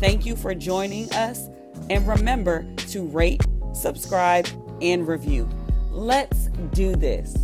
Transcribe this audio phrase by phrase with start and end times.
[0.00, 1.48] Thank you for joining us,
[1.90, 4.46] and remember to rate, subscribe,
[4.80, 5.48] and review.
[5.90, 7.36] Let's do this.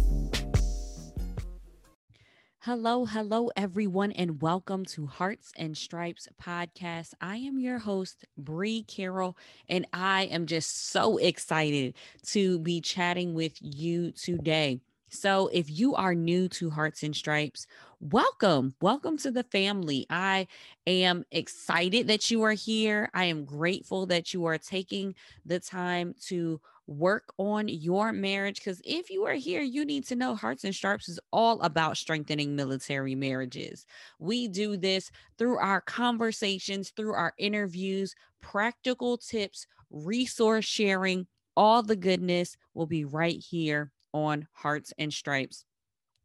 [2.60, 7.14] Hello, hello, everyone, and welcome to Hearts and Stripes podcast.
[7.20, 9.36] I am your host, Bree Carroll,
[9.68, 11.94] and I am just so excited
[12.28, 14.80] to be chatting with you today.
[15.08, 17.66] So, if you are new to Hearts and Stripes,
[18.04, 18.74] welcome.
[18.82, 20.04] Welcome to the family.
[20.10, 20.46] I
[20.86, 23.08] am excited that you are here.
[23.14, 25.14] I am grateful that you are taking
[25.46, 28.56] the time to work on your marriage.
[28.56, 31.96] Because if you are here, you need to know Hearts and Stripes is all about
[31.96, 33.86] strengthening military marriages.
[34.18, 41.26] We do this through our conversations, through our interviews, practical tips, resource sharing.
[41.56, 45.64] All the goodness will be right here on Hearts and Stripes.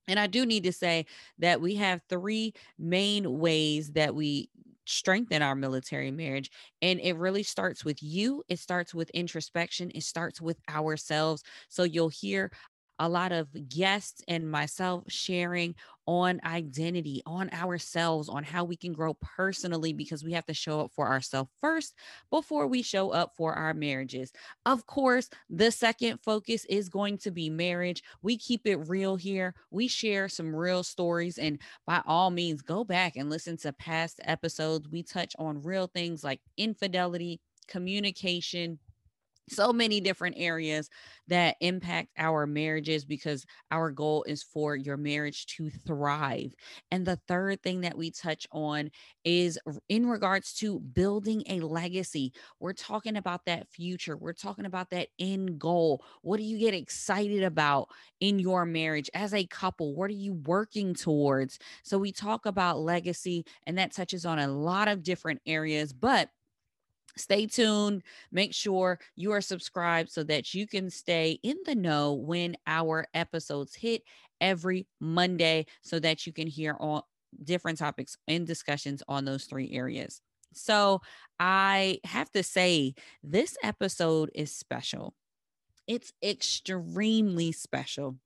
[0.10, 1.06] And I do need to say
[1.40, 4.50] that we have three main ways that we
[4.86, 6.52] strengthen our military marriage.
[6.82, 11.44] And it really starts with you, it starts with introspection, it starts with ourselves.
[11.70, 12.52] So you'll hear
[13.00, 18.94] a lot of guests and myself sharing on identity, on ourselves, on how we can
[18.94, 21.94] grow personally because we have to show up for ourselves first
[22.32, 24.32] before we show up for our marriages.
[24.66, 28.04] Of course, the second focus is going to be marriage.
[28.22, 29.54] We keep it real here.
[29.72, 34.20] We share some real stories, and by all means, go back and listen to past
[34.24, 34.90] episodes.
[34.90, 38.80] We touch on real things like infidelity, communication
[39.50, 40.90] so many different areas
[41.28, 46.54] that impact our marriages because our goal is for your marriage to thrive.
[46.92, 48.90] And the third thing that we touch on
[49.24, 49.60] is
[49.90, 52.34] in regards to building a legacy.
[52.60, 56.04] We're talking about that future, we're talking about that end goal.
[56.22, 59.96] What do you get excited about in your marriage as a couple?
[59.96, 61.60] What are you working towards?
[61.84, 66.30] So we talk about legacy, and that touches on a lot of different areas, but
[67.18, 68.04] Stay tuned.
[68.32, 73.08] Make sure you are subscribed so that you can stay in the know when our
[73.14, 74.04] episodes hit
[74.42, 77.08] every Monday so that you can hear all
[77.44, 80.22] different topics and discussions on those three areas.
[80.54, 81.02] So,
[81.40, 85.14] I have to say, this episode is special.
[85.88, 88.18] It's extremely special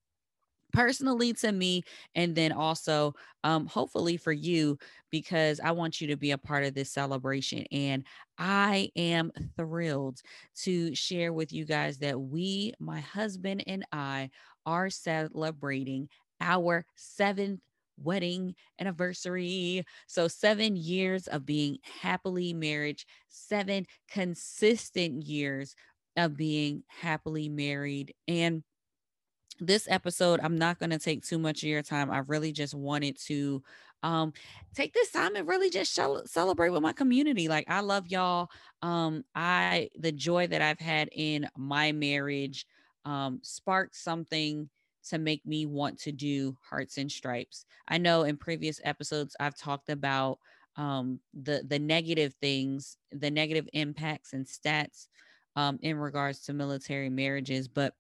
[0.73, 1.83] personally to me
[2.15, 3.13] and then also
[3.43, 4.77] um hopefully for you
[5.11, 8.03] because I want you to be a part of this celebration and
[8.37, 10.21] I am thrilled
[10.63, 14.29] to share with you guys that we my husband and I
[14.65, 16.09] are celebrating
[16.41, 17.61] our 7th
[17.97, 19.83] wedding anniversary.
[20.07, 25.75] So, seven years of being happily married, seven consistent years
[26.17, 28.13] of being happily married.
[28.27, 28.63] And
[29.59, 32.11] this episode, I'm not going to take too much of your time.
[32.11, 33.63] I really just wanted to
[34.03, 34.33] um
[34.75, 38.49] take this time and really just show, celebrate with my community like i love y'all
[38.81, 42.67] um i the joy that i've had in my marriage
[43.05, 44.69] um sparked something
[45.09, 49.57] to make me want to do hearts and stripes i know in previous episodes i've
[49.57, 50.37] talked about
[50.75, 55.07] um the the negative things the negative impacts and stats
[55.55, 57.93] um in regards to military marriages but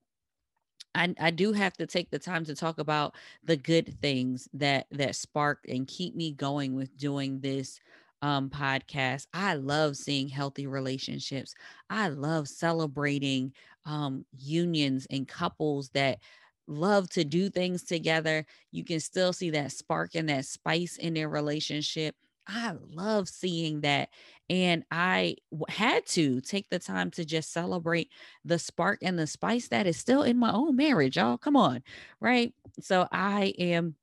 [0.95, 4.87] I, I do have to take the time to talk about the good things that
[4.91, 7.79] that sparked and keep me going with doing this
[8.21, 9.27] um, podcast.
[9.33, 11.55] I love seeing healthy relationships.
[11.89, 13.53] I love celebrating
[13.85, 16.19] um, unions and couples that
[16.67, 18.45] love to do things together.
[18.71, 22.15] You can still see that spark and that spice in their relationship.
[22.47, 24.09] I love seeing that.
[24.49, 25.37] And I
[25.69, 28.09] had to take the time to just celebrate
[28.43, 31.17] the spark and the spice that is still in my own marriage.
[31.17, 31.83] Y'all, come on.
[32.19, 32.53] Right.
[32.81, 33.95] So I am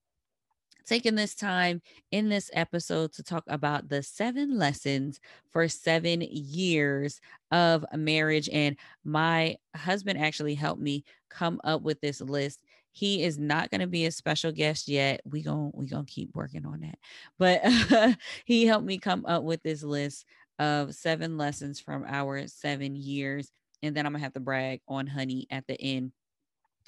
[0.87, 5.21] taking this time in this episode to talk about the seven lessons
[5.53, 7.21] for seven years
[7.53, 8.49] of marriage.
[8.53, 12.65] And my husband actually helped me come up with this list.
[12.93, 15.21] He is not going to be a special guest yet.
[15.25, 16.99] We going we going to keep working on that.
[17.39, 20.25] But he helped me come up with this list
[20.59, 23.51] of seven lessons from our 7 years
[23.83, 26.13] and then I'm going to have to brag on honey at the end.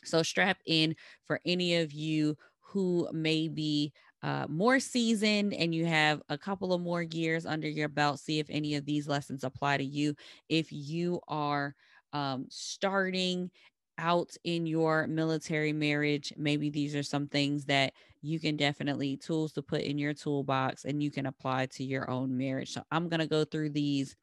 [0.04, 0.96] So strap in
[1.26, 6.72] for any of you who may be uh, more seasoned and you have a couple
[6.72, 10.14] of more years under your belt, see if any of these lessons apply to you.
[10.48, 11.74] If you are
[12.12, 13.50] um, starting
[13.98, 17.92] out in your military marriage, maybe these are some things that
[18.22, 22.08] you can definitely tools to put in your toolbox and you can apply to your
[22.10, 22.72] own marriage.
[22.72, 24.16] So I'm going to go through these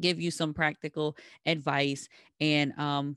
[0.00, 1.16] give you some practical
[1.46, 2.08] advice
[2.40, 3.16] and um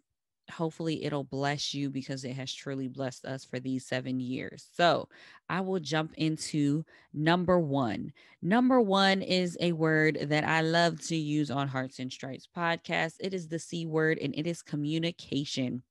[0.51, 4.67] hopefully it'll bless you because it has truly blessed us for these seven years.
[4.73, 5.09] So
[5.49, 8.11] I will jump into number one.
[8.41, 13.15] Number one is a word that I love to use on Hearts and Stripes podcast.
[13.19, 15.83] It is the C word and it is communication.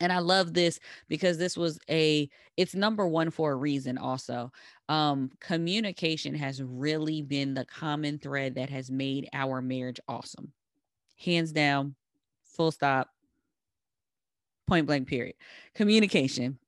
[0.00, 0.78] And I love this
[1.08, 4.52] because this was a it's number 1 for a reason also.
[4.88, 10.52] Um communication has really been the common thread that has made our marriage awesome.
[11.16, 11.96] Hands down,
[12.44, 13.10] full stop,
[14.68, 15.36] point blank period.
[15.74, 16.58] Communication.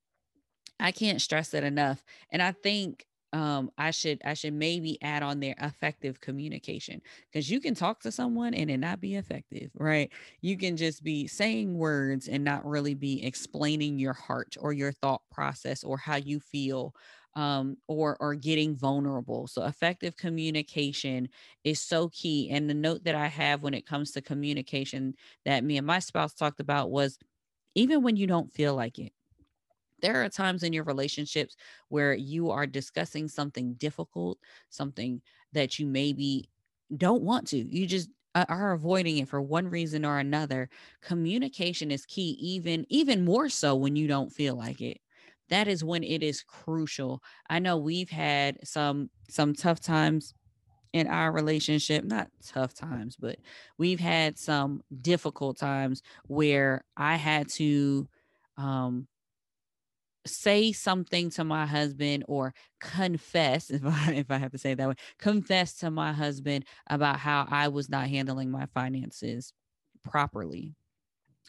[0.79, 2.03] I can't stress it enough.
[2.31, 7.01] And I think um I should I should maybe add on there effective communication
[7.31, 10.11] because you can talk to someone and it not be effective, right?
[10.41, 14.91] You can just be saying words and not really be explaining your heart or your
[14.91, 16.93] thought process or how you feel
[17.35, 19.47] um or or getting vulnerable.
[19.47, 21.29] So effective communication
[21.63, 25.15] is so key and the note that I have when it comes to communication
[25.45, 27.17] that me and my spouse talked about was
[27.75, 29.13] even when you don't feel like it
[30.01, 31.55] there are times in your relationships
[31.89, 34.39] where you are discussing something difficult,
[34.69, 35.21] something
[35.53, 36.49] that you maybe
[36.97, 37.57] don't want to.
[37.57, 40.69] You just uh, are avoiding it for one reason or another.
[41.01, 44.99] Communication is key even even more so when you don't feel like it.
[45.49, 47.21] That is when it is crucial.
[47.49, 50.33] I know we've had some some tough times
[50.93, 53.39] in our relationship, not tough times, but
[53.77, 58.07] we've had some difficult times where I had to
[58.57, 59.07] um
[60.25, 64.87] say something to my husband or confess if I if I have to say that
[64.87, 69.53] way confess to my husband about how I was not handling my finances
[70.03, 70.75] properly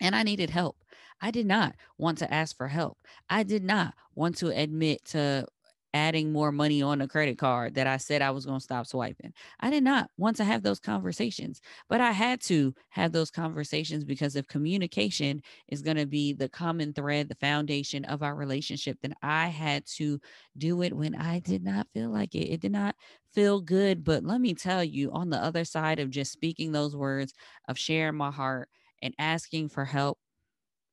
[0.01, 0.79] and I needed help.
[1.21, 2.99] I did not want to ask for help.
[3.31, 5.47] I did not want to admit to
[5.95, 8.87] adding more money on a credit card that I said I was going to stop
[8.87, 9.33] swiping.
[9.61, 14.05] I did not want to have those conversations, but I had to have those conversations
[14.05, 18.99] because if communication is going to be the common thread, the foundation of our relationship,
[19.03, 20.21] then I had to
[20.57, 22.49] do it when I did not feel like it.
[22.53, 22.97] It did not
[23.33, 24.05] feel good.
[24.05, 27.33] But let me tell you, on the other side of just speaking those words,
[27.69, 28.69] of sharing my heart
[29.01, 30.19] and asking for help,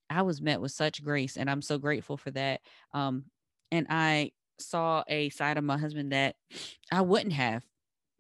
[0.10, 2.62] I was met with such grace, and I'm so grateful for that.
[2.94, 3.26] Um,
[3.72, 6.36] and I saw a side of my husband that
[6.92, 7.64] I wouldn't have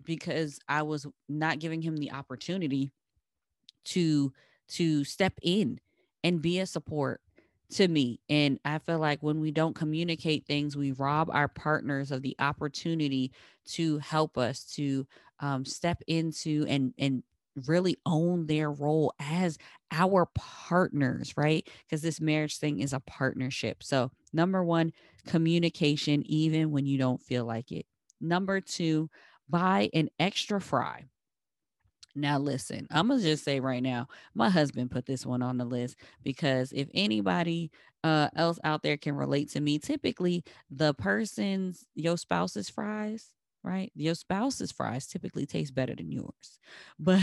[0.03, 2.91] because I was not giving him the opportunity
[3.85, 4.33] to
[4.69, 5.79] to step in
[6.23, 7.21] and be a support
[7.71, 8.19] to me.
[8.29, 12.35] And I feel like when we don't communicate things, we rob our partners of the
[12.39, 13.31] opportunity
[13.69, 15.07] to help us to
[15.39, 17.23] um, step into and and
[17.67, 19.57] really own their role as
[19.91, 21.67] our partners, right?
[21.85, 23.83] Because this marriage thing is a partnership.
[23.83, 24.93] So, number one,
[25.25, 27.85] communication, even when you don't feel like it.
[28.21, 29.09] Number two,
[29.49, 31.05] buy an extra fry.
[32.15, 35.57] Now, listen, I'm going to just say right now, my husband put this one on
[35.57, 37.71] the list because if anybody
[38.03, 43.29] uh, else out there can relate to me, typically the person's, your spouse's fries,
[43.63, 43.91] right?
[43.95, 46.59] Your spouse's fries typically taste better than yours.
[46.99, 47.21] But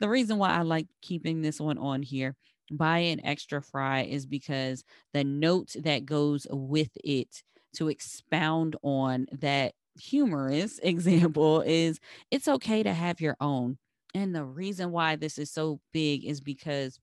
[0.00, 2.36] the reason why I like keeping this one on here,
[2.70, 7.42] buy an extra fry, is because the note that goes with it
[7.76, 11.98] to expound on that humorous example is
[12.30, 13.78] it's okay to have your own.
[14.14, 16.98] And the reason why this is so big is because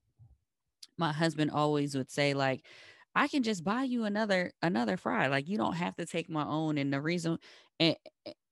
[0.97, 2.65] my husband always would say, like,
[3.15, 5.27] I can just buy you another another fry.
[5.27, 6.77] Like you don't have to take my own.
[6.77, 7.37] And the reason
[7.79, 7.95] and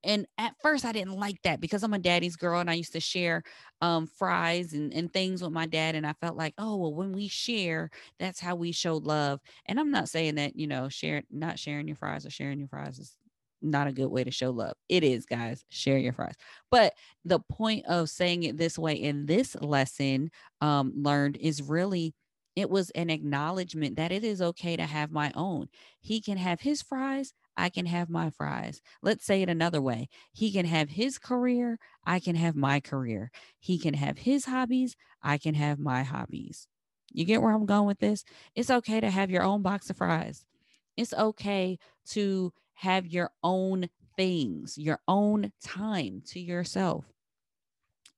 [0.04, 2.94] and at first I didn't like that because I'm a daddy's girl and I used
[2.94, 3.44] to share
[3.82, 5.96] um fries and, and things with my dad.
[5.96, 9.40] And I felt like, oh well, when we share, that's how we show love.
[9.66, 12.68] And I'm not saying that, you know, share not sharing your fries or sharing your
[12.68, 13.16] fries is
[13.62, 14.74] not a good way to show love.
[14.90, 16.36] It is, guys, share your fries.
[16.70, 16.94] But
[17.24, 20.32] the point of saying it this way in this lesson
[20.62, 22.14] um learned is really
[22.56, 25.68] it was an acknowledgement that it is okay to have my own.
[26.00, 27.34] He can have his fries.
[27.56, 28.82] I can have my fries.
[29.02, 30.10] Let's say it another way.
[30.32, 31.80] He can have his career.
[32.06, 33.32] I can have my career.
[33.60, 34.96] He can have his hobbies.
[35.22, 36.68] I can have my hobbies.
[37.12, 38.24] You get where I'm going with this?
[38.56, 40.46] It's okay to have your own box of fries.
[40.98, 41.78] It's okay
[42.10, 47.13] to have your own things, your own time to yourself.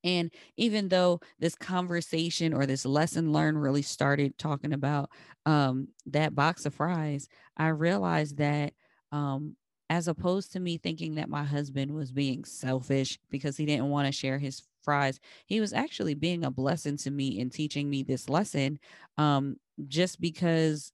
[0.06, 5.10] And even though this conversation or this lesson learned really started talking about
[5.46, 8.74] um, that box of fries, I realized that
[9.12, 9.58] um,
[9.90, 14.08] as opposed to me thinking that my husband was being selfish because he didn't want
[14.08, 18.04] to share his fries, he was actually being a blessing to me and teaching me
[18.04, 18.80] this lesson
[19.18, 19.58] um,
[19.88, 20.94] just because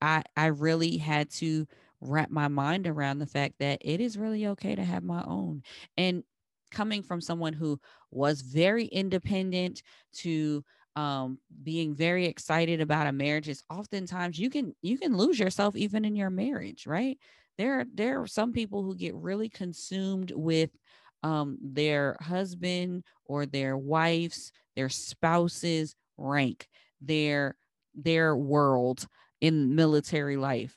[0.00, 1.66] I I really had to
[2.00, 5.62] wrap my mind around the fact that it is really okay to have my own.
[5.98, 6.24] And
[6.70, 9.82] coming from someone who was very independent
[10.14, 10.64] to
[10.96, 15.76] um being very excited about a marriage is oftentimes you can you can lose yourself
[15.76, 17.18] even in your marriage right?
[17.58, 20.70] There there are some people who get really consumed with
[21.22, 26.68] um their husband or their wife's their spouse's rank
[27.00, 27.56] their
[27.94, 29.06] their world
[29.40, 30.76] in military life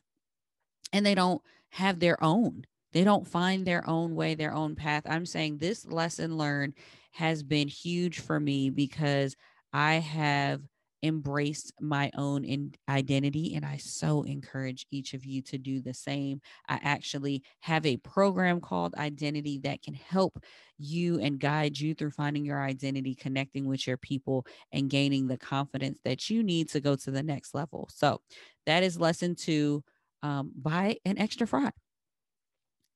[0.92, 5.04] and they don't have their own they don't find their own way their own path.
[5.06, 6.76] I'm saying this lesson learned
[7.12, 9.36] has been huge for me because
[9.72, 10.62] i have
[11.04, 15.94] embraced my own in identity and i so encourage each of you to do the
[15.94, 16.40] same.
[16.70, 20.42] I actually have a program called identity that can help
[20.78, 25.38] you and guide you through finding your identity connecting with your people and gaining the
[25.38, 27.90] confidence that you need to go to the next level.
[27.94, 28.22] So
[28.66, 29.84] that is lesson two
[30.22, 31.72] um, buy an extra fry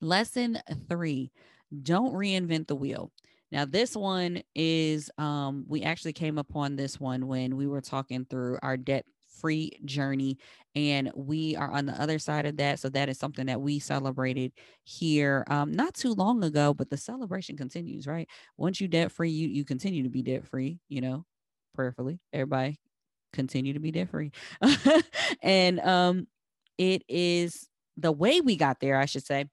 [0.01, 1.31] lesson three
[1.83, 3.11] don't reinvent the wheel
[3.51, 8.25] now, this one is, um, we actually came upon this one when we were talking
[8.25, 9.05] through our debt
[9.39, 10.37] free journey,
[10.75, 12.79] and we are on the other side of that.
[12.79, 14.51] So, that is something that we celebrated
[14.83, 18.27] here um, not too long ago, but the celebration continues, right?
[18.57, 21.25] Once you debt free, you, you continue to be debt free, you know,
[21.73, 22.19] prayerfully.
[22.33, 22.79] Everybody
[23.31, 24.31] continue to be debt free.
[25.41, 26.27] and um,
[26.77, 29.45] it is the way we got there, I should say.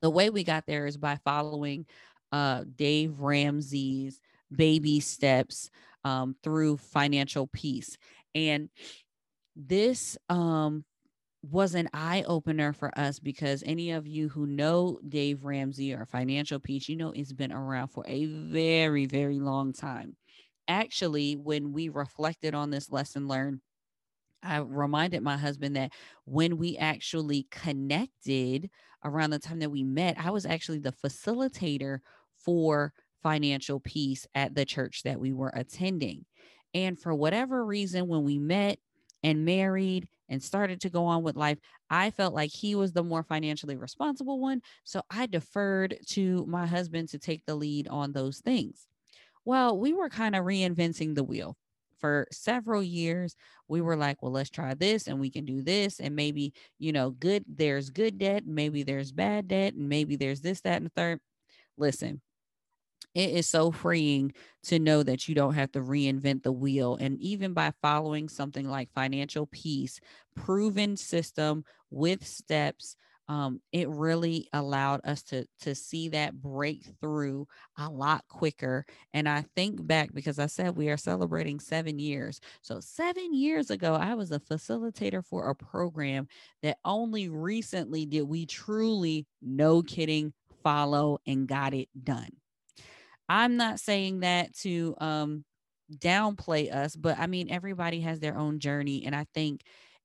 [0.00, 1.86] The way we got there is by following
[2.30, 4.20] uh, Dave Ramsey's
[4.50, 5.70] baby steps
[6.04, 7.96] um, through financial peace.
[8.34, 8.68] And
[9.56, 10.84] this um,
[11.42, 16.06] was an eye opener for us because any of you who know Dave Ramsey or
[16.06, 20.16] Financial Peace, you know it's been around for a very, very long time.
[20.68, 23.60] Actually, when we reflected on this lesson learned,
[24.42, 25.92] I reminded my husband that
[26.24, 28.70] when we actually connected
[29.04, 32.00] around the time that we met, I was actually the facilitator
[32.36, 36.24] for financial peace at the church that we were attending.
[36.74, 38.78] And for whatever reason, when we met
[39.22, 41.58] and married and started to go on with life,
[41.90, 44.62] I felt like he was the more financially responsible one.
[44.84, 48.86] So I deferred to my husband to take the lead on those things.
[49.44, 51.56] Well, we were kind of reinventing the wheel
[52.02, 53.34] for several years
[53.68, 56.92] we were like well let's try this and we can do this and maybe you
[56.92, 60.86] know good there's good debt maybe there's bad debt and maybe there's this that and
[60.86, 61.20] the third
[61.78, 62.20] listen
[63.14, 64.32] it is so freeing
[64.64, 66.96] to know that you don't have to reinvent the wheel.
[66.98, 70.00] And even by following something like financial peace,
[70.34, 72.96] proven system with steps,
[73.28, 77.44] um, it really allowed us to to see that breakthrough
[77.78, 78.84] a lot quicker.
[79.14, 82.40] And I think back because I said we are celebrating seven years.
[82.62, 86.26] So seven years ago, I was a facilitator for a program
[86.62, 92.30] that only recently did we truly, no kidding, follow and got it done.
[93.28, 95.44] I'm not saying that to um
[95.92, 99.62] downplay us, but I mean everybody has their own journey and I think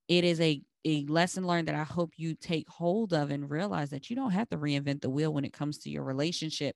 [0.08, 3.90] it is a a lesson learned that I hope you take hold of and realize
[3.90, 6.76] that you don't have to reinvent the wheel when it comes to your relationship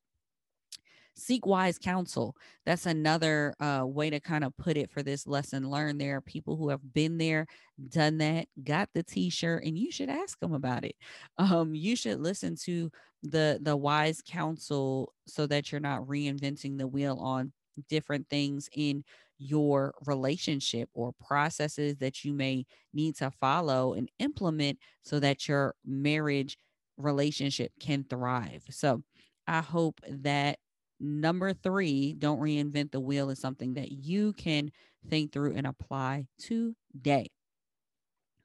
[1.16, 2.36] seek wise counsel.
[2.66, 6.00] That's another uh, way to kind of put it for this lesson learned.
[6.00, 7.48] There are people who have been there,
[7.90, 10.96] done that, got the t-shirt, and you should ask them about it.
[11.38, 12.92] Um, you should listen to
[13.24, 17.52] the the wise counsel so that you're not reinventing the wheel on
[17.90, 19.04] different things in
[19.42, 25.76] your relationship or processes that you may need to follow and implement so that your
[25.86, 26.58] marriage
[26.98, 28.64] relationship can thrive.
[28.70, 29.04] So
[29.48, 30.60] I hope that
[31.04, 34.72] Number three, don't reinvent the wheel is something that you can
[35.10, 37.32] think through and apply today.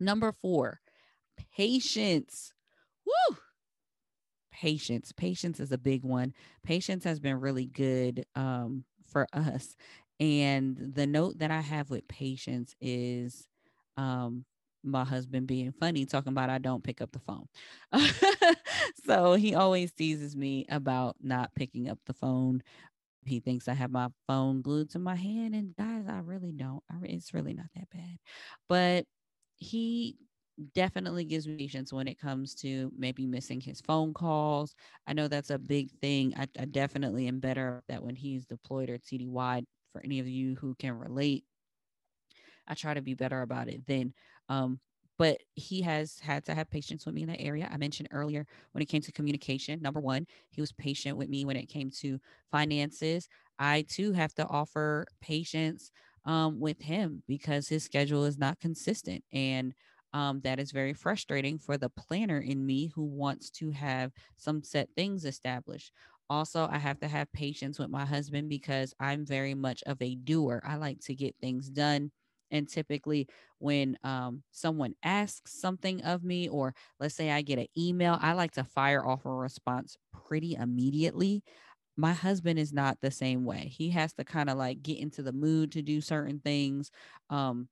[0.01, 0.81] Number four,
[1.55, 2.55] patience.
[3.05, 3.37] Woo!
[4.51, 5.13] Patience.
[5.13, 6.33] Patience is a big one.
[6.63, 9.77] Patience has been really good um, for us.
[10.21, 13.49] And the note that I have with patience is
[13.97, 14.45] um,
[14.83, 17.49] my husband being funny, talking about I don't pick up the phone.
[19.07, 22.63] so he always teases me about not picking up the phone.
[23.25, 26.83] He thinks I have my phone glued to my hand, and guys, I really don't.
[26.91, 28.19] I it's really not that bad,
[28.69, 29.05] but
[29.57, 30.17] he
[30.75, 34.75] definitely gives me patience when it comes to maybe missing his phone calls.
[35.07, 36.35] I know that's a big thing.
[36.37, 39.65] I, I definitely am better that when he's deployed or TDY.
[39.97, 41.47] For any of you who can relate,
[42.67, 44.13] I try to be better about it then.
[44.49, 44.81] Um,
[45.19, 47.67] but he has had to have patience with me in that area.
[47.73, 51.47] I mentioned earlier when it came to communication, number one, he was patient with me
[51.47, 53.27] when it came to finances.
[53.59, 55.91] I too have to offer patience
[56.27, 59.25] um, with him because his schedule is not consistent.
[59.33, 59.73] And
[60.13, 64.63] um, that is very frustrating for the planner in me who wants to have some
[64.63, 65.93] set things established.
[66.29, 70.15] Also, I have to have patience with my husband because I'm very much of a
[70.17, 70.61] doer.
[70.65, 72.11] I like to get things done.
[72.51, 73.29] And typically,
[73.59, 78.33] when um, someone asks something of me, or let's say I get an email, I
[78.35, 81.43] like to fire off a response pretty immediately.
[81.97, 83.69] My husband is not the same way.
[83.69, 86.91] He has to kind of like get into the mood to do certain things.
[87.31, 87.69] Um,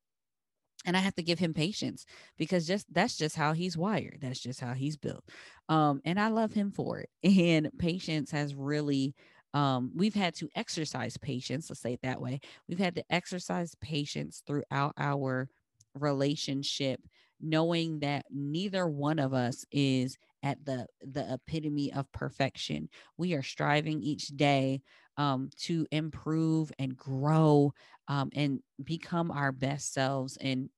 [0.85, 2.05] and I have to give him patience
[2.37, 4.19] because just that's just how he's wired.
[4.21, 5.25] That's just how he's built.
[5.69, 7.11] Um, and I love him for it.
[7.23, 9.15] And patience has really
[9.55, 12.41] um, we've had to exercise patience, let's say it that way.
[12.69, 15.49] We've had to exercise patience throughout our
[15.95, 17.01] relationship,
[17.41, 22.89] knowing that neither one of us is at the the epitome of perfection.
[23.17, 24.83] We are striving each day
[25.17, 27.73] um, to improve and grow
[28.09, 30.37] um, and become our best selves.
[30.39, 30.71] And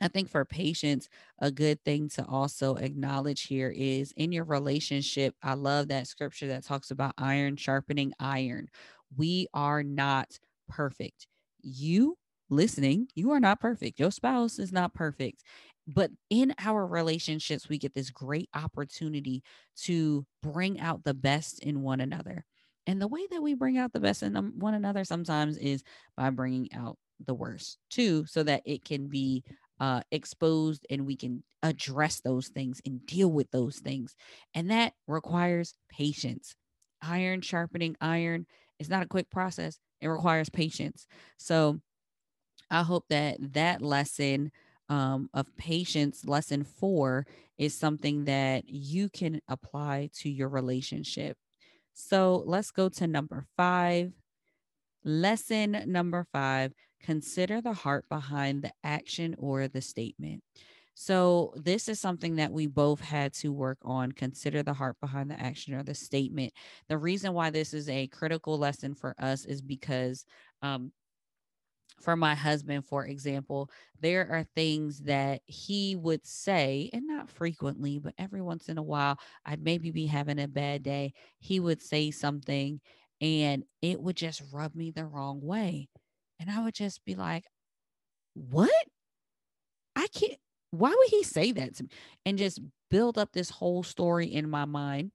[0.00, 1.08] I think for patience,
[1.40, 5.34] a good thing to also acknowledge here is in your relationship.
[5.42, 8.68] I love that scripture that talks about iron sharpening iron.
[9.14, 10.38] We are not
[10.68, 11.26] perfect.
[11.60, 12.16] You
[12.48, 14.00] listening, you are not perfect.
[14.00, 15.42] Your spouse is not perfect.
[15.86, 19.42] But in our relationships, we get this great opportunity
[19.82, 22.46] to bring out the best in one another.
[22.86, 25.82] And the way that we bring out the best in one another sometimes is
[26.16, 29.44] by bringing out the worst too, so that it can be
[29.78, 34.14] uh, exposed and we can address those things and deal with those things.
[34.54, 36.54] And that requires patience.
[37.02, 38.46] Iron sharpening iron
[38.78, 41.06] is not a quick process, it requires patience.
[41.38, 41.80] So
[42.70, 44.52] I hope that that lesson
[44.88, 47.26] um, of patience, lesson four,
[47.58, 51.36] is something that you can apply to your relationship.
[51.94, 54.12] So let's go to number five.
[55.04, 56.72] Lesson number five
[57.02, 60.42] consider the heart behind the action or the statement.
[60.94, 64.12] So, this is something that we both had to work on.
[64.12, 66.52] Consider the heart behind the action or the statement.
[66.88, 70.26] The reason why this is a critical lesson for us is because
[70.60, 70.92] um,
[72.00, 77.98] for my husband, for example, there are things that he would say, and not frequently,
[77.98, 81.12] but every once in a while, I'd maybe be having a bad day.
[81.38, 82.80] He would say something
[83.20, 85.88] and it would just rub me the wrong way.
[86.38, 87.44] And I would just be like,
[88.34, 88.70] what?
[89.96, 90.38] I can't,
[90.70, 91.88] why would he say that to me?
[92.24, 95.12] And just build up this whole story in my mind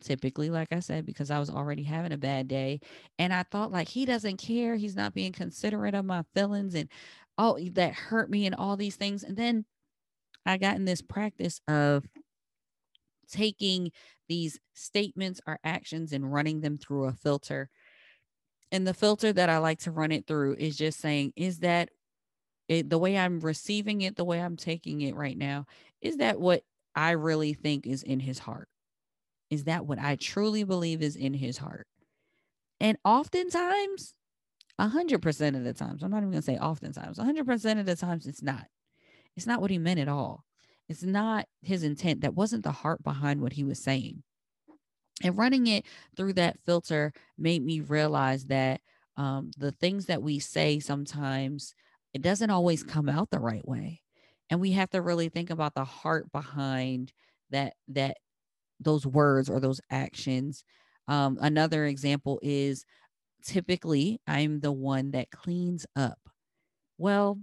[0.00, 2.80] typically, like I said, because I was already having a bad day.
[3.18, 4.76] And I thought, like, he doesn't care.
[4.76, 6.88] He's not being considerate of my feelings and
[7.36, 9.24] oh, that hurt me and all these things.
[9.24, 9.64] And then
[10.46, 12.04] I got in this practice of
[13.28, 13.90] taking
[14.28, 17.70] these statements or actions and running them through a filter.
[18.70, 21.90] And the filter that I like to run it through is just saying, is that
[22.68, 25.66] it, the way I'm receiving it, the way I'm taking it right now,
[26.00, 26.62] is that what
[26.94, 28.68] I really think is in his heart?
[29.54, 31.86] Is that what I truly believe is in his heart?
[32.80, 34.12] And oftentimes,
[34.80, 38.26] 100% of the times, I'm not even going to say oftentimes, 100% of the times,
[38.26, 38.66] it's not.
[39.36, 40.44] It's not what he meant at all.
[40.88, 42.22] It's not his intent.
[42.22, 44.24] That wasn't the heart behind what he was saying.
[45.22, 45.86] And running it
[46.16, 48.80] through that filter made me realize that
[49.16, 51.74] um, the things that we say sometimes,
[52.12, 54.02] it doesn't always come out the right way.
[54.50, 57.12] And we have to really think about the heart behind
[57.50, 58.16] that that
[58.80, 60.64] those words or those actions.
[61.08, 62.84] Um, another example is
[63.44, 66.18] typically I'm the one that cleans up.
[66.98, 67.38] Well,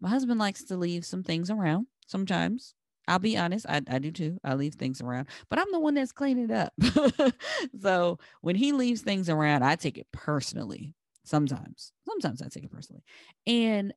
[0.00, 2.74] my husband likes to leave some things around sometimes.
[3.06, 4.38] I'll be honest, I, I do too.
[4.44, 6.74] I leave things around, but I'm the one that's cleaning up.
[7.80, 10.94] so when he leaves things around, I take it personally.
[11.24, 13.02] Sometimes, sometimes I take it personally.
[13.46, 13.94] And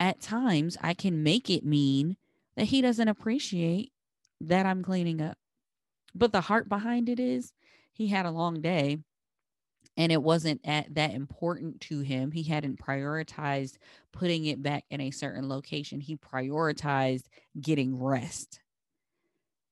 [0.00, 2.16] at times, I can make it mean
[2.56, 3.92] that he doesn't appreciate
[4.40, 5.36] that I'm cleaning up.
[6.18, 7.52] But the heart behind it is
[7.92, 8.98] he had a long day
[9.96, 12.32] and it wasn't at that important to him.
[12.32, 13.76] He hadn't prioritized
[14.12, 16.00] putting it back in a certain location.
[16.00, 17.24] He prioritized
[17.60, 18.60] getting rest.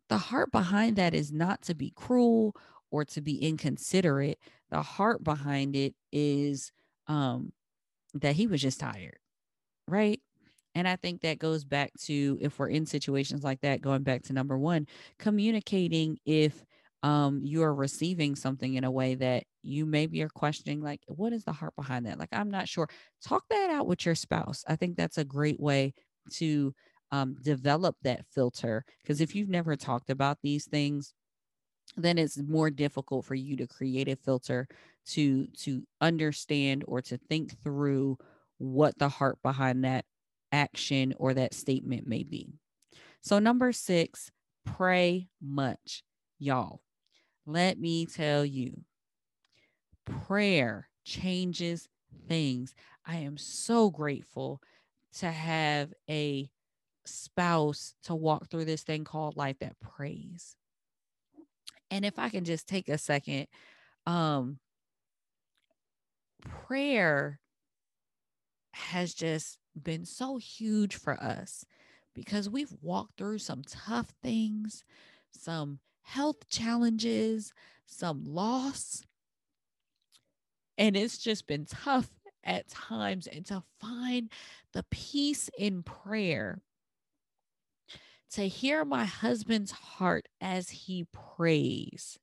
[0.08, 2.54] The heart behind that is not to be cruel
[2.90, 4.38] or to be inconsiderate.
[4.70, 6.70] The heart behind it is
[7.08, 7.52] um
[8.14, 9.18] that he was just tired,
[9.88, 10.20] right?
[10.76, 14.22] And I think that goes back to if we're in situations like that, going back
[14.24, 14.86] to number one,
[15.18, 16.62] communicating if
[17.02, 21.32] um, you are receiving something in a way that you maybe are questioning, like, what
[21.32, 22.18] is the heart behind that?
[22.18, 22.88] Like, I'm not sure.
[23.24, 24.64] Talk that out with your spouse.
[24.68, 25.94] I think that's a great way
[26.34, 26.74] to
[27.10, 28.84] um, develop that filter.
[29.02, 31.14] Because if you've never talked about these things,
[31.96, 34.68] then it's more difficult for you to create a filter
[35.06, 38.18] to to understand or to think through
[38.58, 40.04] what the heart behind that
[40.52, 42.58] action or that statement may be.
[43.20, 44.30] So number 6,
[44.64, 46.02] pray much.
[46.38, 46.80] Y'all,
[47.46, 48.84] let me tell you.
[50.04, 51.88] Prayer changes
[52.28, 52.74] things.
[53.04, 54.60] I am so grateful
[55.18, 56.50] to have a
[57.04, 60.56] spouse to walk through this thing called life that prays.
[61.90, 63.46] And if I can just take a second,
[64.06, 64.58] um,
[66.66, 67.38] prayer
[68.72, 71.64] has just been so huge for us
[72.14, 74.84] because we've walked through some tough things,
[75.30, 77.52] some health challenges,
[77.86, 79.04] some loss.
[80.78, 82.08] And it's just been tough
[82.44, 83.26] at times.
[83.26, 84.30] And to find
[84.72, 86.60] the peace in prayer
[88.32, 92.18] to hear my husband's heart as he prays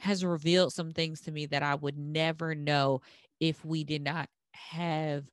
[0.00, 3.00] has revealed some things to me that I would never know
[3.40, 5.24] if we did not have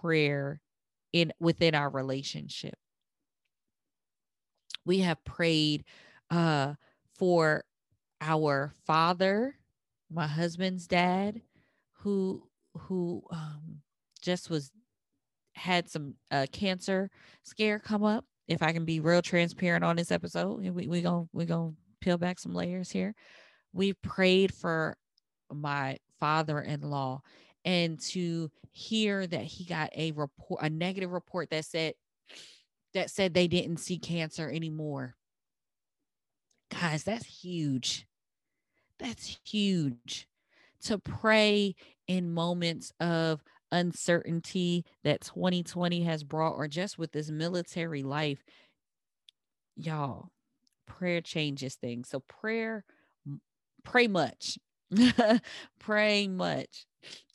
[0.00, 0.60] prayer
[1.16, 2.74] in within our relationship.
[4.84, 5.84] We have prayed
[6.30, 6.74] uh
[7.18, 7.64] for
[8.20, 9.56] our father,
[10.10, 11.40] my husband's dad,
[12.00, 13.80] who who um
[14.20, 14.70] just was
[15.54, 17.10] had some uh cancer
[17.42, 21.28] scare come up if I can be real transparent on this episode, we we going
[21.32, 23.14] we gonna peel back some layers here.
[23.72, 24.96] We prayed for
[25.52, 27.22] my father-in-law
[27.66, 31.94] and to hear that he got a report a negative report that said
[32.94, 35.14] that said they didn't see cancer anymore.
[36.70, 38.06] Guys, that's huge.
[38.98, 40.26] That's huge.
[40.84, 41.74] To pray
[42.06, 48.42] in moments of uncertainty that 2020 has brought, or just with this military life,
[49.76, 50.30] y'all,
[50.86, 52.08] prayer changes things.
[52.08, 52.84] So, prayer,
[53.84, 54.58] pray much,
[55.80, 56.86] pray much.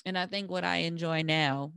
[0.06, 1.74] And I think what I enjoy now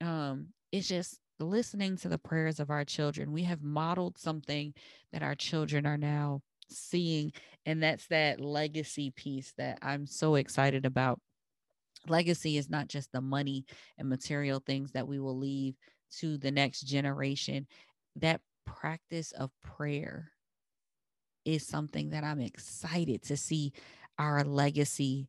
[0.00, 3.32] um, is just listening to the prayers of our children.
[3.32, 4.74] We have modeled something
[5.12, 7.32] that our children are now seeing,
[7.66, 11.20] and that's that legacy piece that I'm so excited about
[12.08, 13.64] legacy is not just the money
[13.98, 15.74] and material things that we will leave
[16.18, 17.66] to the next generation.
[18.16, 20.30] That practice of prayer
[21.44, 23.72] is something that I'm excited to see
[24.18, 25.28] our legacy.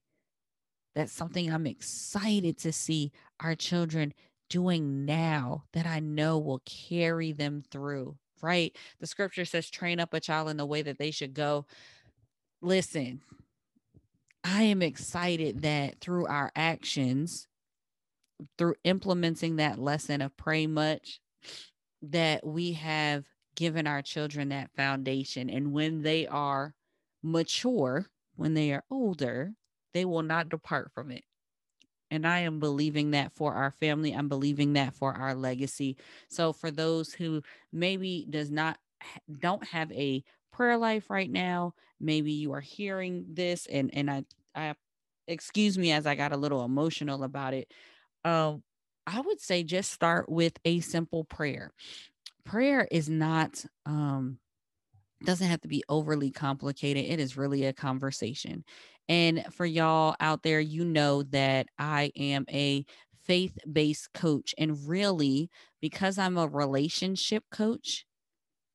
[0.95, 4.13] That's something I'm excited to see our children
[4.49, 8.75] doing now that I know will carry them through, right?
[8.99, 11.65] The scripture says, train up a child in the way that they should go.
[12.61, 13.21] Listen,
[14.43, 17.47] I am excited that through our actions,
[18.57, 21.19] through implementing that lesson of pray much,
[22.01, 25.49] that we have given our children that foundation.
[25.49, 26.75] And when they are
[27.23, 28.05] mature,
[28.35, 29.53] when they are older,
[29.95, 31.23] they will not depart from it.
[32.11, 34.13] And I am believing that for our family.
[34.13, 35.97] I'm believing that for our legacy.
[36.29, 37.41] So for those who
[37.73, 38.77] maybe does not
[39.39, 44.25] don't have a prayer life right now, maybe you are hearing this and and I
[44.55, 44.75] I
[45.27, 47.73] excuse me as I got a little emotional about it.
[48.23, 48.63] Um
[49.07, 51.71] I would say just start with a simple prayer.
[52.45, 54.39] Prayer is not um
[55.23, 57.05] doesn't have to be overly complicated.
[57.05, 58.63] It is really a conversation.
[59.07, 62.85] And for y'all out there, you know that I am a
[63.23, 64.53] faith based coach.
[64.57, 65.49] And really,
[65.81, 68.05] because I'm a relationship coach,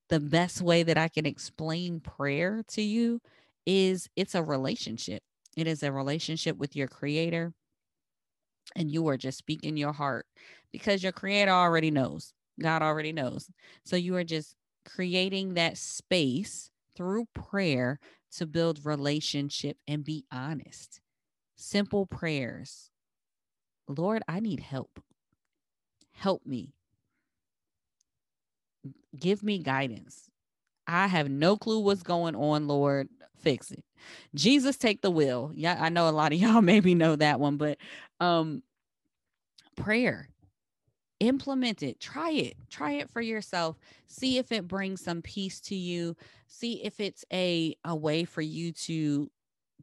[0.08, 3.20] the best way that I can explain prayer to you
[3.66, 5.22] is it's a relationship.
[5.56, 7.52] It is a relationship with your creator.
[8.76, 10.26] And you are just speaking your heart
[10.72, 12.32] because your creator already knows.
[12.60, 13.50] God already knows.
[13.84, 17.98] So you are just creating that space through prayer
[18.36, 21.00] to build relationship and be honest.
[21.56, 22.90] Simple prayers.
[23.88, 25.00] Lord, I need help.
[26.12, 26.74] Help me.
[29.18, 30.28] Give me guidance.
[30.86, 33.08] I have no clue what's going on, Lord.
[33.36, 33.84] Fix it.
[34.34, 35.52] Jesus take the wheel.
[35.54, 37.78] Yeah, I know a lot of y'all maybe know that one, but
[38.20, 38.62] um
[39.76, 40.29] prayer
[41.20, 45.74] implement it try it try it for yourself see if it brings some peace to
[45.74, 49.30] you see if it's a a way for you to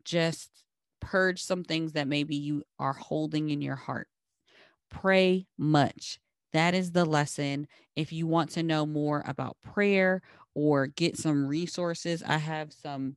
[0.03, 0.63] just
[0.99, 4.07] purge some things that maybe you are holding in your heart.
[4.89, 6.19] Pray much.
[6.53, 7.67] That is the lesson.
[7.95, 10.21] If you want to know more about prayer
[10.55, 13.15] or get some resources i have some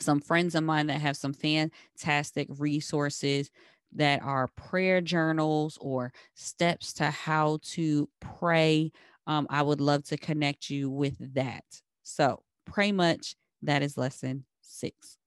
[0.00, 3.48] some friends of mine that have some fantastic resources
[3.92, 8.90] that are prayer journals or steps to how to pray
[9.26, 11.64] um, I would love to connect you with that.
[12.02, 13.34] So, pray much.
[13.62, 15.18] That is lesson six.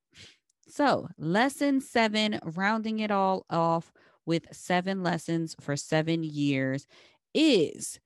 [0.67, 3.91] So, lesson seven, rounding it all off
[4.25, 6.87] with seven lessons for seven years,
[7.33, 7.99] is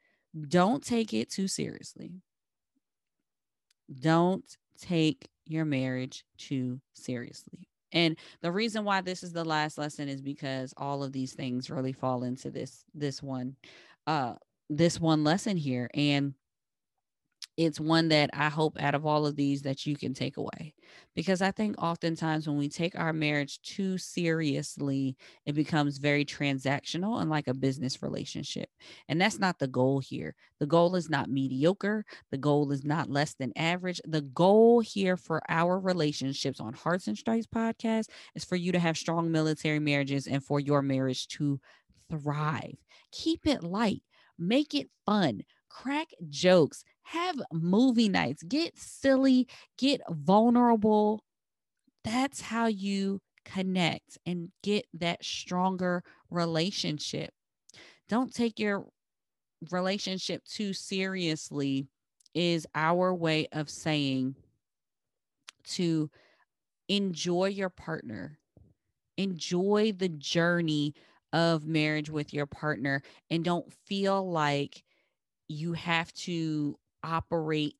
[0.47, 2.21] don't take it too seriously.
[3.99, 4.45] Don't
[4.79, 7.67] take your marriage too seriously.
[7.93, 11.69] And the reason why this is the last lesson is because all of these things
[11.69, 13.55] really fall into this this one
[14.07, 14.35] uh
[14.69, 15.89] this one lesson here.
[15.93, 16.33] And
[17.55, 20.73] it's one that I hope out of all of these that you can take away.
[21.15, 27.21] Because I think oftentimes when we take our marriage too seriously, it becomes very transactional
[27.21, 28.69] and like a business relationship.
[29.07, 30.35] And that's not the goal here.
[30.59, 32.05] The goal is not mediocre.
[32.31, 34.01] The goal is not less than average.
[34.05, 38.79] The goal here for our relationships on Hearts and Stripes podcast is for you to
[38.79, 41.59] have strong military marriages and for your marriage to
[42.09, 42.77] thrive.
[43.11, 44.01] Keep it light,
[44.39, 51.23] make it fun crack jokes, have movie nights, get silly, get vulnerable.
[52.03, 57.31] That's how you connect and get that stronger relationship.
[58.09, 58.85] Don't take your
[59.71, 61.87] relationship too seriously,
[62.33, 64.35] is our way of saying
[65.65, 66.09] to
[66.89, 68.39] enjoy your partner,
[69.17, 70.93] enjoy the journey
[71.31, 74.83] of marriage with your partner, and don't feel like
[75.47, 77.75] you have to operate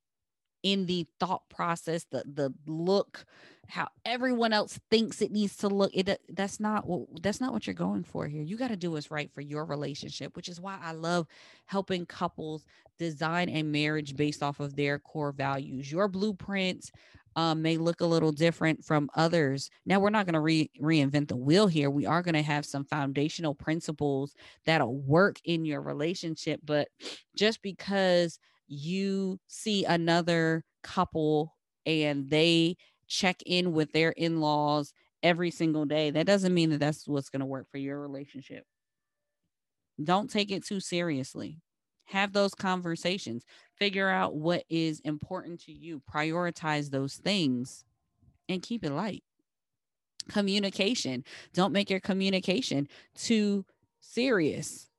[0.63, 3.25] in the thought process the the look
[3.67, 7.67] how everyone else thinks it needs to look it that's not what that's not what
[7.67, 10.59] you're going for here you got to do what's right for your relationship which is
[10.59, 11.27] why i love
[11.65, 12.63] helping couples
[12.97, 16.91] design a marriage based off of their core values your blueprints
[17.35, 19.69] um, may look a little different from others.
[19.85, 21.89] Now, we're not going to re- reinvent the wheel here.
[21.89, 26.59] We are going to have some foundational principles that'll work in your relationship.
[26.63, 26.89] But
[27.35, 28.37] just because
[28.73, 31.55] you see another couple
[31.85, 32.75] and they
[33.07, 37.29] check in with their in laws every single day, that doesn't mean that that's what's
[37.29, 38.65] going to work for your relationship.
[40.03, 41.61] Don't take it too seriously.
[42.05, 43.45] Have those conversations.
[43.77, 46.01] Figure out what is important to you.
[46.11, 47.85] Prioritize those things
[48.49, 49.23] and keep it light.
[50.29, 51.23] Communication.
[51.53, 53.65] Don't make your communication too
[53.99, 54.89] serious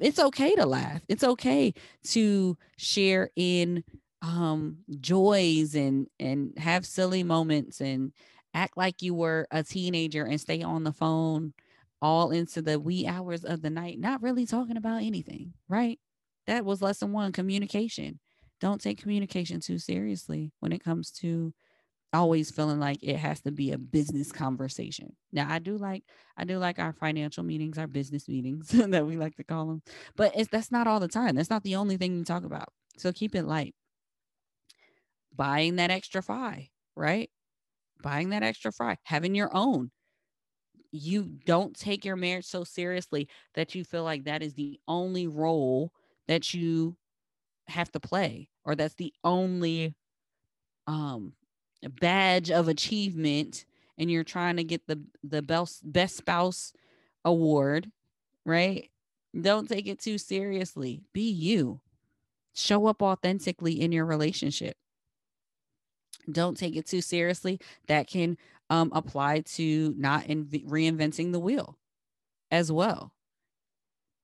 [0.00, 1.72] it's okay to laugh it's okay
[2.04, 3.82] to share in
[4.22, 8.12] um joys and and have silly moments and
[8.54, 11.52] act like you were a teenager and stay on the phone
[12.02, 15.98] all into the wee hours of the night not really talking about anything right
[16.48, 18.18] that was lesson one communication.
[18.60, 21.52] Don't take communication too seriously when it comes to
[22.12, 25.14] always feeling like it has to be a business conversation.
[25.32, 26.04] Now I do like
[26.36, 29.82] I do like our financial meetings, our business meetings that we like to call them.
[30.16, 31.36] But it's that's not all the time.
[31.36, 32.68] That's not the only thing we talk about.
[32.96, 33.74] So keep it light.
[35.34, 37.30] Buying that extra fry, right?
[38.02, 39.90] Buying that extra fry, having your own.
[40.90, 45.26] You don't take your marriage so seriously that you feel like that is the only
[45.26, 45.92] role
[46.28, 46.96] that you
[47.68, 49.94] have to play or that's the only
[50.86, 51.34] um
[52.00, 53.64] badge of achievement
[53.96, 56.72] and you're trying to get the the best best spouse
[57.24, 57.90] award
[58.48, 58.90] right?
[59.38, 61.02] Don't take it too seriously.
[61.12, 61.80] Be you.
[62.54, 64.76] Show up authentically in your relationship.
[66.30, 67.60] Don't take it too seriously.
[67.86, 68.36] That can
[68.70, 71.78] um, apply to not inv- reinventing the wheel
[72.50, 73.12] as well.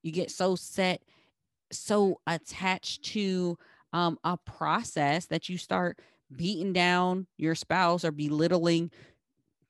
[0.03, 1.03] You get so set
[1.71, 3.59] so attached to
[3.93, 5.99] um, a process that you start
[6.37, 8.91] beating down your spouse or belittling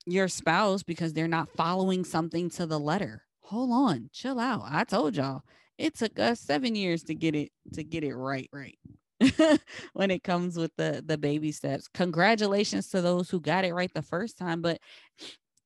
[0.07, 3.23] your spouse because they're not following something to the letter.
[3.43, 4.63] Hold on, chill out.
[4.67, 5.43] I told y'all
[5.79, 8.79] it took us seven years to get it to get it right, right.
[9.93, 11.89] when it comes with the the baby steps.
[11.93, 14.81] Congratulations to those who got it right the first time, but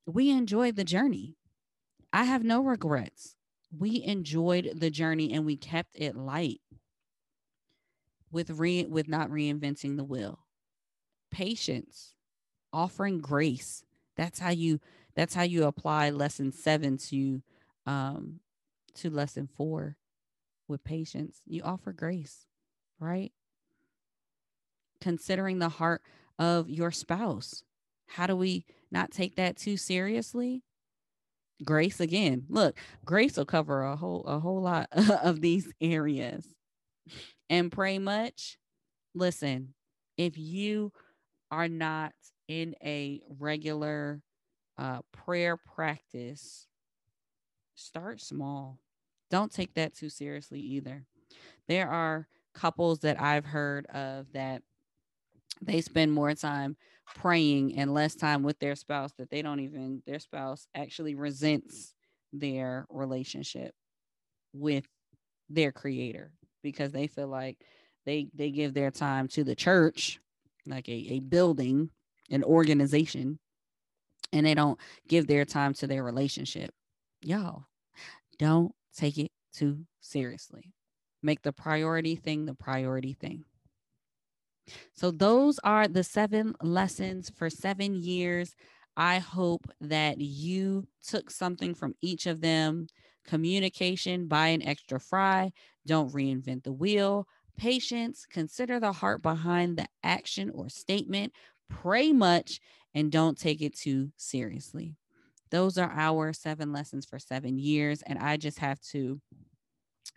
[0.07, 1.37] we enjoyed the journey.
[2.13, 3.37] I have no regrets
[3.77, 6.61] we enjoyed the journey and we kept it light
[8.31, 10.41] with re with not reinventing the wheel
[11.31, 12.15] patience
[12.73, 13.85] offering grace.
[14.17, 14.81] That's how you
[15.15, 17.43] that's how you apply lesson seven to
[17.87, 18.41] um
[18.97, 19.97] to lesson four
[20.69, 21.41] with patience.
[21.47, 22.47] You offer grace
[23.01, 23.33] right?
[25.01, 26.03] Considering the heart
[26.39, 27.63] of your spouse.
[28.07, 30.63] How do we not take that too seriously?
[31.65, 32.45] Grace again.
[32.49, 34.89] Look grace will cover a whole a whole lot
[35.23, 36.47] of these areas.
[37.51, 38.59] And pray much.
[39.15, 39.75] Listen
[40.17, 40.93] if you
[41.51, 42.13] are not
[42.49, 44.23] in a regular
[44.77, 46.67] uh, prayer practice
[47.75, 48.79] start small.
[49.31, 51.05] Don't take that too seriously either.
[51.69, 54.63] There are couples that I've heard of that
[55.63, 56.77] they spend more time
[57.17, 61.95] praying and less time with their spouse that they don't even their spouse actually resents
[62.33, 63.75] their relationship
[64.53, 64.87] with
[65.49, 66.33] their creator
[66.63, 67.59] because they feel like
[68.05, 70.21] they they give their time to the church
[70.69, 71.91] like a, a building
[72.31, 73.39] an organization
[74.33, 74.79] and they don't
[75.09, 76.71] give their time to their relationship
[77.23, 77.65] y'all
[78.39, 80.73] don't take it too seriously
[81.23, 83.45] make the priority thing the priority thing
[84.95, 88.55] so, those are the seven lessons for seven years.
[88.97, 92.89] I hope that you took something from each of them.
[93.25, 95.53] Communication, buy an extra fry,
[95.87, 97.27] don't reinvent the wheel.
[97.59, 101.33] Patience, consider the heart behind the action or statement.
[101.69, 102.61] Pray much
[102.95, 104.95] and don't take it too seriously.
[105.51, 108.03] Those are our seven lessons for seven years.
[108.07, 109.21] And I just have to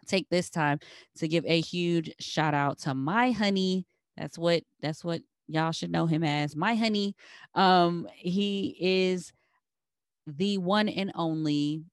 [0.08, 0.80] take this time
[1.18, 3.86] to give a huge shout out to my honey,
[4.18, 6.56] that's what that's what y'all should know him as.
[6.56, 7.16] My honey.
[7.56, 9.32] Um, he is
[10.28, 11.84] the one and only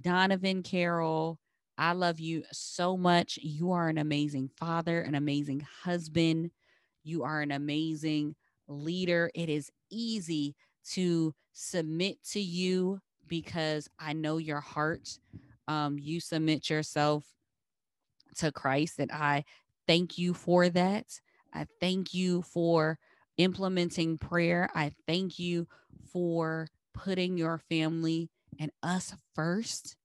[0.00, 1.38] Donovan Carroll.
[1.78, 3.38] I love you so much.
[3.40, 6.50] You are an amazing father, an amazing husband.
[7.04, 8.34] You are an amazing
[8.66, 9.30] leader.
[9.34, 10.56] It is easy
[10.90, 15.18] to submit to you because I know your heart.
[15.68, 17.24] Um, you submit yourself
[18.38, 19.44] to Christ, and I
[19.86, 21.20] thank you for that.
[21.54, 22.98] I thank you for
[23.36, 24.68] implementing prayer.
[24.74, 25.68] I thank you
[26.12, 29.97] for putting your family and us first.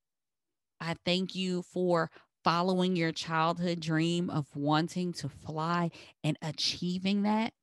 [0.83, 2.11] I thank you for
[2.43, 5.91] following your childhood dream of wanting to fly
[6.25, 7.53] and achieving that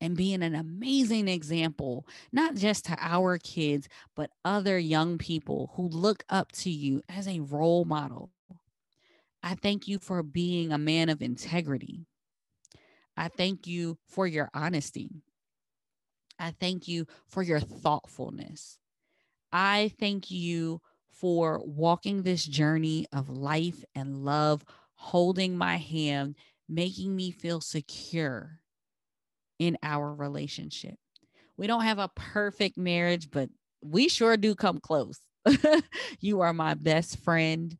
[0.00, 5.88] and being an amazing example, not just to our kids, but other young people who
[5.88, 8.30] look up to you as a role model.
[9.42, 12.06] I thank you for being a man of integrity.
[13.16, 15.10] I thank you for your honesty.
[16.38, 18.78] I thank you for your thoughtfulness.
[19.50, 20.80] I thank you
[21.14, 26.36] for walking this journey of life and love, holding my hand,
[26.68, 28.60] making me feel secure
[29.58, 30.94] in our relationship.
[31.56, 33.48] We don't have a perfect marriage, but
[33.82, 35.20] we sure do come close.
[36.20, 37.76] you are my best friend.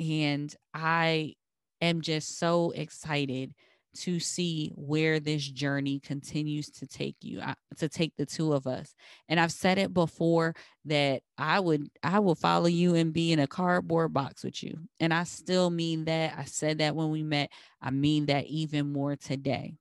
[0.00, 1.34] And I
[1.80, 3.54] am just so excited
[3.94, 8.66] to see where this journey continues to take you uh, to take the two of
[8.66, 8.94] us.
[9.28, 10.54] And i've said it before
[10.86, 14.78] that i would i will follow you and be in a cardboard box with you.
[15.00, 16.34] And i still mean that.
[16.36, 17.50] I said that when we met.
[17.80, 19.74] I mean that even more today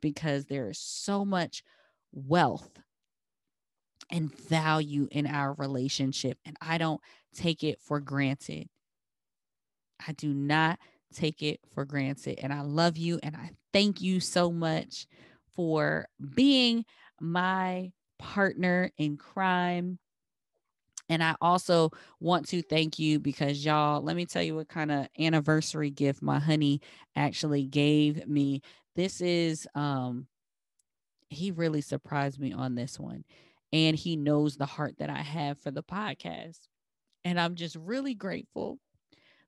[0.00, 1.62] because there is so much
[2.12, 2.70] wealth
[4.10, 7.00] and value in our relationship and i don't
[7.34, 8.68] take it for granted.
[10.06, 10.78] I do not
[11.14, 12.38] take it for granted.
[12.40, 15.06] And I love you and I thank you so much
[15.54, 16.84] for being
[17.20, 19.98] my partner in crime.
[21.08, 24.90] And I also want to thank you because y'all, let me tell you what kind
[24.90, 26.80] of anniversary gift my honey
[27.14, 28.62] actually gave me.
[28.96, 30.26] This is um
[31.28, 33.24] he really surprised me on this one.
[33.72, 36.60] And he knows the heart that I have for the podcast.
[37.24, 38.78] And I'm just really grateful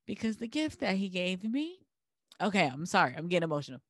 [0.07, 1.79] because the gift that he gave me,
[2.41, 3.81] okay, I'm sorry, I'm getting emotional.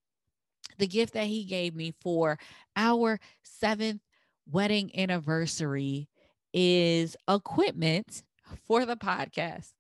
[0.78, 2.38] The gift that he gave me for
[2.76, 4.02] our seventh
[4.50, 6.08] wedding anniversary
[6.52, 8.22] is equipment
[8.66, 9.72] for the podcast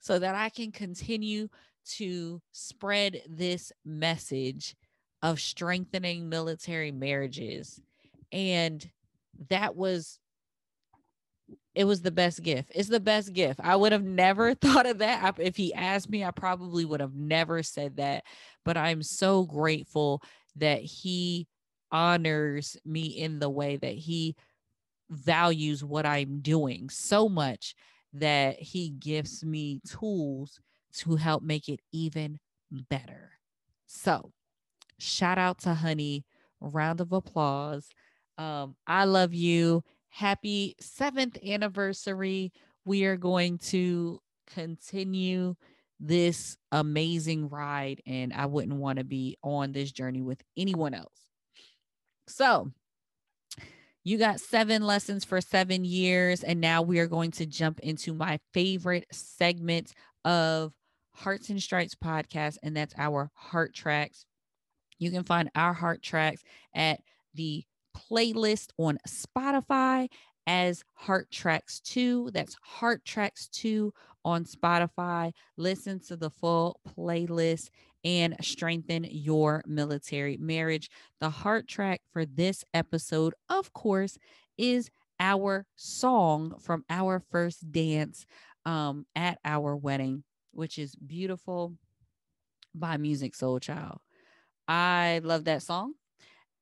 [0.00, 1.48] so that I can continue
[1.96, 4.76] to spread this message
[5.22, 7.80] of strengthening military marriages.
[8.30, 8.88] And
[9.48, 10.18] that was
[11.78, 12.72] it was the best gift.
[12.74, 13.60] It's the best gift.
[13.62, 15.38] I would have never thought of that.
[15.38, 18.24] If he asked me, I probably would have never said that.
[18.64, 20.20] But I'm so grateful
[20.56, 21.46] that he
[21.92, 24.34] honors me in the way that he
[25.08, 27.76] values what I'm doing so much
[28.12, 30.58] that he gives me tools
[30.94, 32.40] to help make it even
[32.90, 33.30] better.
[33.86, 34.32] So,
[34.98, 36.24] shout out to Honey.
[36.60, 37.88] Round of applause.
[38.36, 42.52] Um, I love you happy seventh anniversary.
[42.84, 45.54] We are going to continue
[46.00, 51.26] this amazing ride, and I wouldn't want to be on this journey with anyone else.
[52.28, 52.70] So,
[54.04, 58.14] you got seven lessons for seven years, and now we are going to jump into
[58.14, 59.92] my favorite segment
[60.24, 60.72] of
[61.12, 64.24] Hearts and Stripes podcast, and that's our heart tracks.
[64.98, 66.42] You can find our heart tracks
[66.74, 67.00] at
[67.34, 67.64] the
[67.96, 70.08] playlist on Spotify
[70.46, 72.30] as Heart Tracks 2.
[72.32, 73.92] That's Heart Tracks 2
[74.24, 75.32] on Spotify.
[75.56, 77.68] Listen to the full playlist
[78.04, 80.90] and strengthen your military marriage.
[81.20, 84.16] The heart track for this episode, of course,
[84.56, 88.24] is our song from our first dance
[88.64, 91.74] um, at our wedding, which is beautiful
[92.74, 93.98] by Musiq Soulchild.
[94.66, 95.94] I love that song.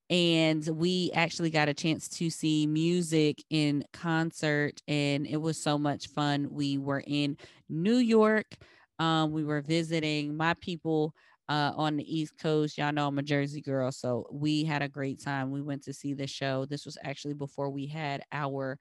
[0.09, 5.77] And we actually got a chance to see Musiq in concert, and it was so
[5.77, 6.47] much fun.
[6.49, 7.37] We were in
[7.67, 8.55] New York.
[8.99, 11.13] Um, we were visiting my people
[11.49, 12.77] uh, on the East Coast.
[12.77, 15.51] Y'all know I'm a Jersey girl, so we had a great time.
[15.51, 16.65] We went to see the show.
[16.65, 18.77] This was actually before we had our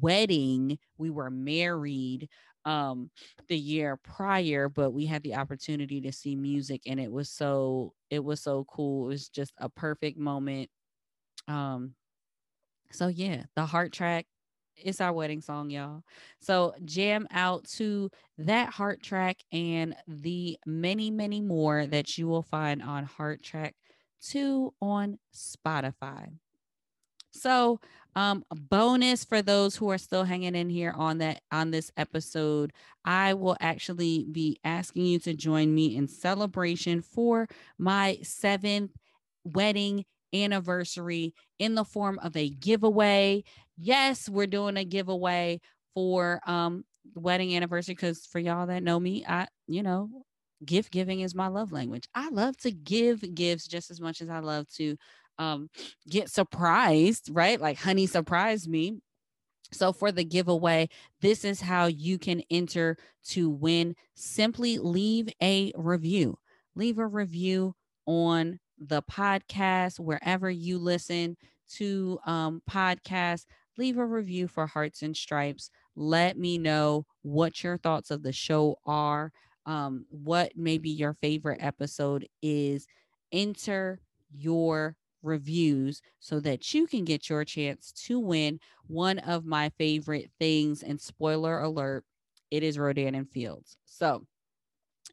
[0.00, 0.78] wedding.
[0.98, 2.28] We were married
[2.64, 3.10] um
[3.48, 7.92] the year prior but we had the opportunity to see Musiq and it was so
[8.10, 10.70] it was so cool it was just a perfect moment
[11.48, 11.94] um
[12.90, 14.26] so yeah the heart track
[14.76, 16.02] it's our wedding song y'all
[16.40, 22.42] so jam out to that heart track and the many many more that you will
[22.42, 23.74] find on heart track
[24.20, 26.28] 2 on spotify
[27.34, 27.80] so
[28.16, 32.72] um, bonus for those who are still hanging in here on that on this episode,
[33.04, 38.92] I will actually be asking you to join me in celebration for my seventh
[39.44, 43.42] wedding anniversary in the form of a giveaway.
[43.76, 45.60] Yes, we're doing a giveaway
[45.94, 50.08] for um wedding anniversary because for y'all that know me, I you know
[50.64, 52.08] gift giving is my love language.
[52.14, 54.96] I love to give gifts just as much as I love to
[55.38, 55.68] um,
[56.08, 57.60] get surprised, right?
[57.60, 58.98] Like honey surprised me.
[59.72, 60.88] So for the giveaway,
[61.20, 62.96] this is how you can enter
[63.30, 63.96] to win.
[64.14, 66.38] Simply leave a review.
[66.76, 67.74] Leave a review
[68.06, 71.36] on the podcast wherever you listen
[71.76, 73.46] to um, podcasts.
[73.76, 75.70] Leave a review for Hearts and Stripes.
[75.96, 79.32] Let me know what your thoughts of the show are.
[79.66, 82.86] Um, what maybe your favorite episode is.
[83.32, 89.70] Enter your reviews so that you can get your chance to win one of my
[89.78, 90.82] favorite things.
[90.82, 92.04] And spoiler alert,
[92.50, 93.76] it is Rodan and Fields.
[93.84, 94.26] So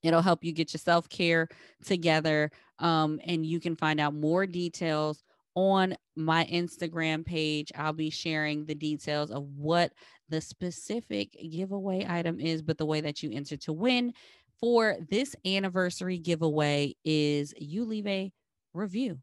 [0.03, 1.47] it'll help you get your self care
[1.85, 2.51] together.
[2.79, 5.23] Um, and you can find out more details
[5.55, 7.71] on my Instagram page.
[7.75, 9.91] I'll be sharing the details of what
[10.29, 14.13] the specific giveaway item is, but the way that you enter to win
[14.59, 18.31] for this anniversary giveaway is you leave a
[18.73, 19.19] review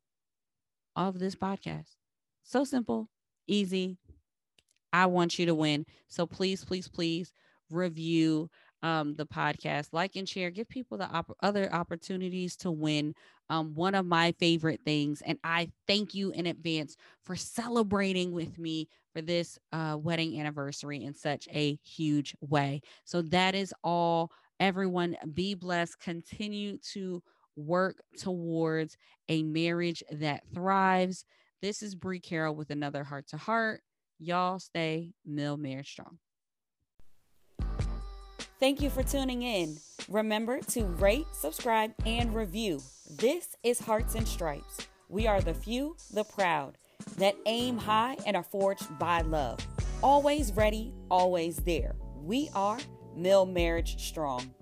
[0.98, 1.96] of this podcast.
[2.42, 3.08] So simple,
[3.46, 3.96] easy.
[4.92, 5.86] I want you to win.
[6.08, 7.32] So please, please, please
[7.70, 8.50] review
[8.82, 13.14] um, the podcast, like and share, give people the op- other opportunities to win.
[13.50, 18.58] Um, one of my favorite things, and I thank you in advance for celebrating with
[18.58, 22.80] me for this uh, wedding anniversary in such a huge way.
[23.04, 24.30] So that is all.
[24.60, 26.00] Everyone, be blessed.
[26.00, 27.22] Continue to
[27.58, 28.96] work towards
[29.28, 31.24] a marriage that thrives.
[31.60, 33.82] This is Bree Carroll with another heart to heart.
[34.18, 36.18] Y'all stay mill marriage strong.
[38.60, 39.76] Thank you for tuning in.
[40.08, 42.80] Remember to rate, subscribe, and review.
[43.08, 44.88] This is Hearts and Stripes.
[45.08, 46.76] We are the few, the proud,
[47.18, 49.60] that aim high and are forged by love.
[50.02, 51.94] Always ready, always there.
[52.16, 52.78] We are
[53.16, 54.52] Mill Marriage Strong.